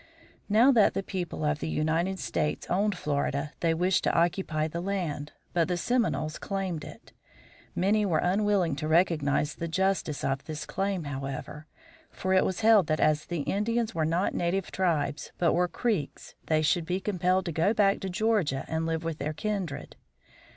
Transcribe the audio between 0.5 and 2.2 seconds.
that the people of the United